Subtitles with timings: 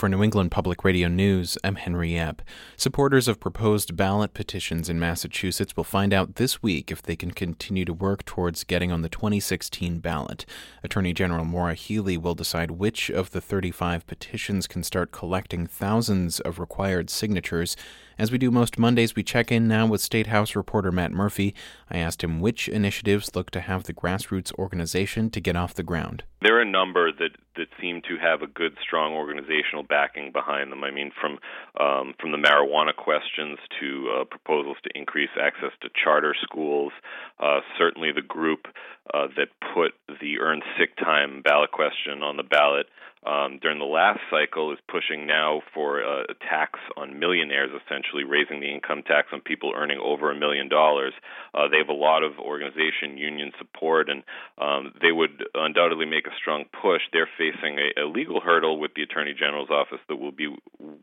[0.00, 2.38] For New England Public Radio News, I'm Henry Epp.
[2.78, 7.32] Supporters of proposed ballot petitions in Massachusetts will find out this week if they can
[7.32, 10.46] continue to work towards getting on the 2016 ballot.
[10.82, 16.40] Attorney General Maura Healey will decide which of the 35 petitions can start collecting thousands
[16.40, 17.76] of required signatures.
[18.18, 21.54] As we do most Mondays, we check in now with State House reporter Matt Murphy.
[21.90, 25.82] I asked him which initiatives look to have the grassroots organization to get off the
[25.82, 26.22] ground.
[26.42, 30.72] There are a number that, that seem to have a good, strong organizational backing behind
[30.72, 30.84] them.
[30.84, 31.38] I mean, from
[31.78, 36.92] um, from the marijuana questions to uh, proposals to increase access to charter schools.
[37.38, 38.68] Uh, certainly, the group
[39.12, 42.86] uh, that put the earned sick time ballot question on the ballot
[43.26, 48.60] um, during the last cycle is pushing now for a tax on millionaires, essentially raising
[48.60, 51.12] the income tax on people earning over a million dollars.
[51.54, 54.22] Uh, they have a lot of organization union support, and
[54.58, 57.02] um, they would undoubtedly make a strong push.
[57.12, 60.48] They're facing a, a legal hurdle with the Attorney General's office that we'll be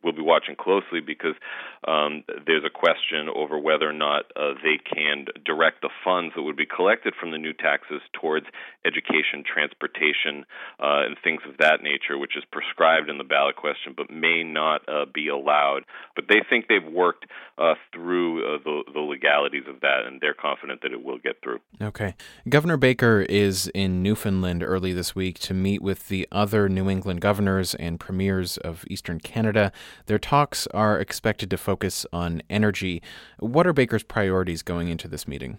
[0.04, 1.36] we'll be watching closely because
[1.88, 6.44] um, there's a question over whether or not uh, they can direct the funds that
[6.44, 8.46] would be collected from the new taxes towards
[8.86, 10.46] education, transportation,
[10.80, 14.44] uh, and things of that nature, which is prescribed in the ballot question, but may
[14.44, 15.82] not uh, be allowed.
[16.16, 17.26] But they think they've worked
[17.58, 21.38] uh, through uh, the, the legalities of that, and they're confident that it will get
[21.44, 21.60] through.
[21.82, 22.14] Okay.
[22.48, 27.22] Governor Baker is in Newfoundland early this week to meet with the other New England
[27.22, 29.72] governors and premiers of Eastern Canada.
[30.06, 33.02] Their talks are expected to focus on energy.
[33.40, 35.58] What are Baker's priorities going into this meeting?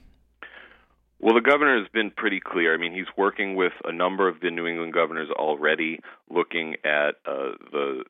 [1.20, 2.72] Well, the governor has been pretty clear.
[2.72, 5.98] I mean, he's working with a number of the New England governors already,
[6.30, 8.05] looking at uh, the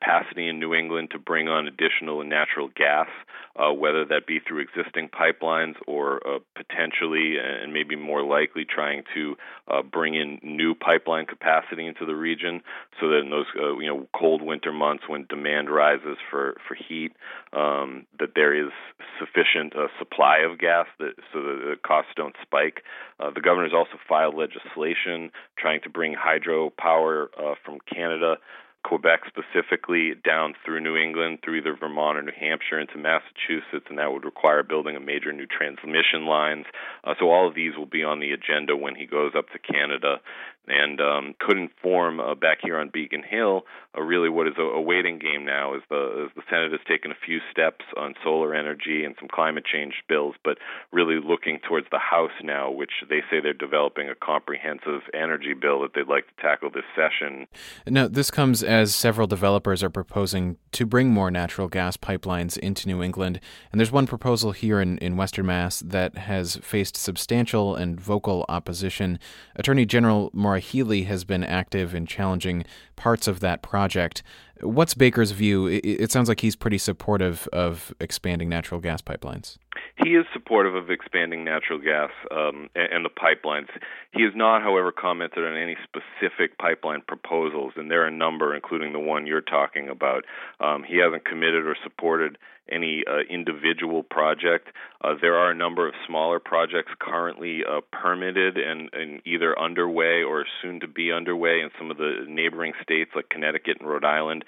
[0.00, 3.08] capacity in New England to bring on additional natural gas,
[3.56, 9.02] uh, whether that be through existing pipelines or uh, potentially and maybe more likely trying
[9.14, 9.36] to
[9.68, 12.62] uh, bring in new pipeline capacity into the region,
[13.00, 16.74] so that in those uh, you know cold winter months when demand rises for for
[16.74, 17.12] heat,
[17.52, 18.72] um, that there is
[19.18, 22.82] sufficient uh, supply of gas that so that the costs don't spike.
[23.18, 28.36] Uh, the governor's also filed legislation trying to bring hydropower uh from Canada
[28.82, 33.98] Quebec specifically down through New England, through either Vermont or New Hampshire into Massachusetts, and
[33.98, 36.64] that would require building a major new transmission lines.
[37.04, 39.58] Uh, so all of these will be on the agenda when he goes up to
[39.58, 40.20] Canada
[40.66, 43.64] and um, could inform uh, back here on Beacon Hill
[43.96, 47.10] uh, really what is a, a waiting game now is the the Senate has taken
[47.10, 50.58] a few steps on solar energy and some climate change bills, but
[50.92, 55.82] really looking towards the House now, which they say they're developing a comprehensive energy bill
[55.82, 57.46] that they'd like to tackle this session.
[57.86, 62.86] Now, this comes as several developers are proposing to bring more natural gas pipelines into
[62.86, 63.40] New England,
[63.72, 68.44] and there's one proposal here in, in Western Mass that has faced substantial and vocal
[68.48, 69.18] opposition.
[69.56, 72.64] Attorney General Maura Healey has been active in challenging
[72.96, 74.24] parts of that project.
[74.62, 75.66] What's Baker's view?
[75.66, 79.56] It, sounds like he's pretty supportive of expanding natural gas pipelines.
[80.02, 83.68] He is supportive of expanding natural gas um, and, and, the pipelines.
[84.12, 88.54] He has not, however, commented on any specific pipeline proposals, and there are a number,
[88.54, 90.24] including the one you're talking about.
[90.58, 92.38] Um, he hasn't committed or supported
[92.70, 94.68] any uh, individual project.
[95.02, 100.22] Uh, there are a number of smaller projects currently uh, permitted and, and, either underway
[100.22, 104.04] or soon to be underway in some of the neighboring states like Connecticut and Rhode
[104.04, 104.44] Island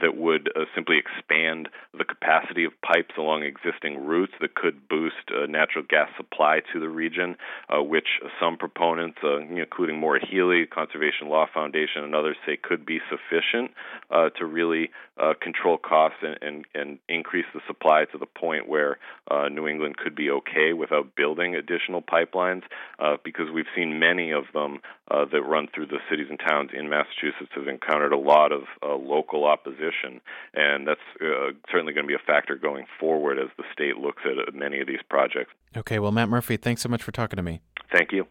[0.00, 5.30] that would uh, simply expand the capacity of pipes along existing routes that could boost
[5.30, 7.36] uh, natural gas supply to the region,
[7.68, 9.18] uh, which some proponents,
[9.50, 13.70] including Maura Healey, Conservation Law Foundation, and others say could be sufficient
[14.38, 14.90] to really
[15.40, 18.98] control costs and, and, and increase the supply to the point where
[19.30, 22.62] uh, New England could be okay without building additional pipelines,
[22.98, 24.80] uh, because we've seen many of them
[25.10, 28.62] uh, that run through the cities and towns in Massachusetts have encountered a lot of
[28.82, 29.83] uh, local opposition,
[30.54, 34.22] and that's uh, certainly going to be a factor going forward as the state looks
[34.24, 35.50] at many of these projects.
[35.76, 37.60] Okay, well, Matt Murphy, thanks so much for talking to me.
[37.92, 38.22] Thank you.